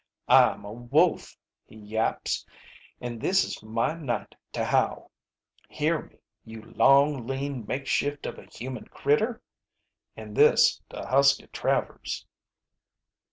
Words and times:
'I'm 0.27 0.65
a 0.65 0.73
wolf,' 0.73 1.37
he 1.67 1.75
yaps, 1.75 2.43
'an' 2.99 3.19
this 3.19 3.43
is 3.43 3.61
my 3.61 3.93
night 3.93 4.33
to 4.53 4.65
howl. 4.65 5.11
Hear 5.69 6.01
me, 6.05 6.17
you 6.43 6.63
long 6.63 7.27
lean 7.27 7.67
makeshift 7.67 8.25
of 8.25 8.39
a 8.39 8.45
human 8.47 8.85
critter?' 8.85 9.43
an' 10.17 10.33
this 10.33 10.81
to 10.89 11.05
Husky 11.05 11.45
Travers." 11.53 12.25